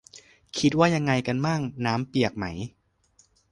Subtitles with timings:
[0.57, 1.61] คิดว่ายังไงกันมั่ง?
[1.85, 2.45] น้ำเปียกไหม?